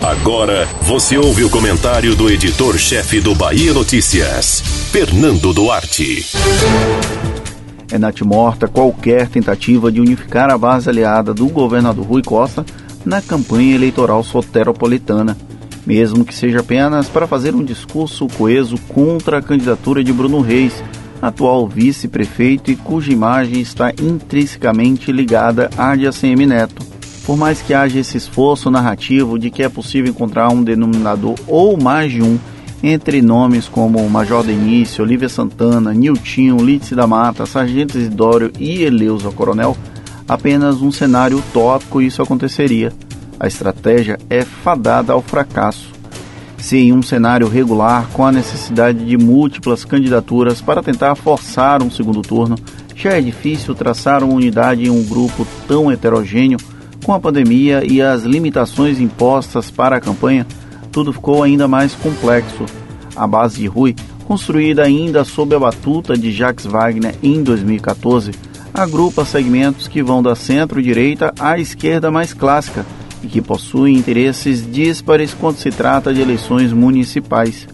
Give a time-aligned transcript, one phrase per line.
[0.00, 6.24] Agora você ouve o comentário do editor-chefe do Bahia Notícias, Fernando Duarte.
[7.92, 12.64] É natimorta qualquer tentativa de unificar a base aliada do governador Rui Costa
[13.04, 15.36] na campanha eleitoral soteropolitana,
[15.86, 20.82] mesmo que seja apenas para fazer um discurso coeso contra a candidatura de Bruno Reis,
[21.20, 26.89] atual vice-prefeito e cuja imagem está intrinsecamente ligada à de ACM Neto.
[27.30, 31.80] Por mais que haja esse esforço narrativo de que é possível encontrar um denominador ou
[31.80, 32.36] mais de um
[32.82, 39.30] entre nomes como Major Denise, Olivia Santana, Niltinho, Lídice da Mata, Sargento Isidório e Eleusa
[39.30, 39.76] Coronel,
[40.28, 42.92] apenas um cenário utópico isso aconteceria.
[43.38, 45.92] A estratégia é fadada ao fracasso.
[46.58, 51.92] Se em um cenário regular, com a necessidade de múltiplas candidaturas para tentar forçar um
[51.92, 52.56] segundo turno,
[52.96, 56.58] já é difícil traçar uma unidade em um grupo tão heterogêneo,
[57.04, 60.46] com a pandemia e as limitações impostas para a campanha,
[60.92, 62.64] tudo ficou ainda mais complexo.
[63.16, 63.94] A base de Rui,
[64.26, 68.32] construída ainda sob a batuta de Jacques Wagner em 2014,
[68.72, 72.86] agrupa segmentos que vão da centro-direita à esquerda mais clássica
[73.22, 77.66] e que possuem interesses díspares quando se trata de eleições municipais.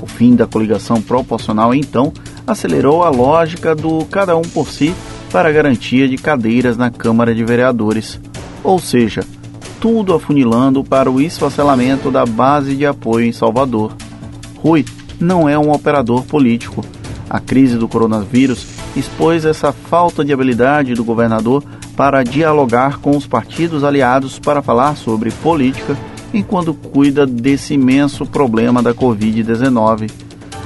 [0.00, 2.12] O fim da coligação proporcional, então,
[2.46, 4.94] acelerou a lógica do cada um por si
[5.32, 8.20] para a garantia de cadeiras na Câmara de Vereadores,
[8.66, 9.22] ou seja,
[9.80, 13.94] tudo afunilando para o esfacelamento da base de apoio em Salvador.
[14.56, 14.84] Rui
[15.20, 16.84] não é um operador político.
[17.30, 21.62] A crise do coronavírus expôs essa falta de habilidade do governador
[21.96, 25.96] para dialogar com os partidos aliados para falar sobre política
[26.34, 30.10] enquanto cuida desse imenso problema da Covid-19.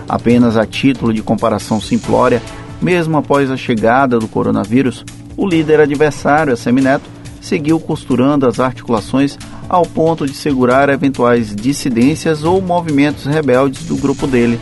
[0.08, 2.40] Apenas a título de comparação simplória,
[2.80, 5.04] mesmo após a chegada do coronavírus,
[5.36, 9.38] o líder adversário, Semineto, seguiu costurando as articulações
[9.68, 14.58] ao ponto de segurar eventuais dissidências ou movimentos rebeldes do grupo dele.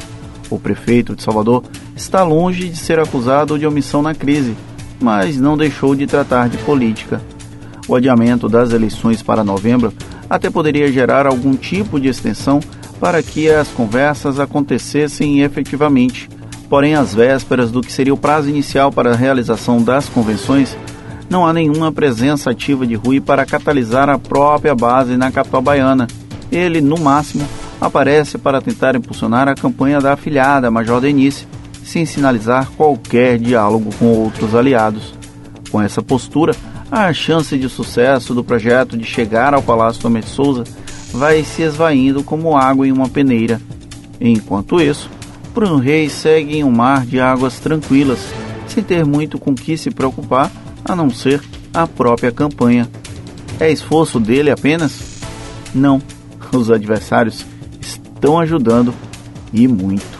[0.50, 1.64] O prefeito de Salvador
[1.96, 4.54] está longe de ser acusado de omissão na crise,
[5.00, 7.20] mas não deixou de tratar de política.
[7.86, 9.92] O adiamento das eleições para novembro
[10.28, 12.60] até poderia gerar algum tipo de extensão
[13.00, 16.28] para que as conversas acontecessem efetivamente.
[16.68, 20.76] Porém, às vésperas do que seria o prazo inicial para a realização das convenções,
[21.28, 26.06] não há nenhuma presença ativa de Rui para catalisar a própria base na capital baiana.
[26.50, 27.46] Ele, no máximo,
[27.80, 31.46] aparece para tentar impulsionar a campanha da afilhada Major Denise,
[31.84, 35.14] sem sinalizar qualquer diálogo com outros aliados.
[35.70, 36.54] Com essa postura,
[36.90, 40.64] a chance de sucesso do projeto de chegar ao Palácio Tomé de Souza
[41.12, 43.60] vai se esvaindo como água em uma peneira.
[44.18, 45.10] Enquanto isso,
[45.54, 48.20] Bruno Reis segue em um mar de águas tranquilas,
[48.66, 50.50] sem ter muito com que se preocupar
[50.84, 52.88] a não ser a própria campanha.
[53.60, 55.20] É esforço dele apenas?
[55.74, 56.00] Não,
[56.52, 57.44] os adversários
[57.80, 58.94] estão ajudando
[59.52, 60.18] e muito.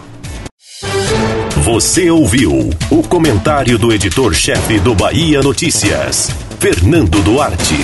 [1.65, 7.77] Você ouviu o comentário do editor-chefe do Bahia Notícias, Fernando Duarte.